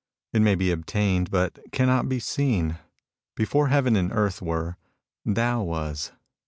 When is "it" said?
0.33-0.39